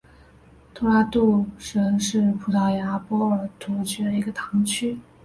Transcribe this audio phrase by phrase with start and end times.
[0.73, 4.97] 托拉杜什是葡萄牙波尔图区的一个堂区。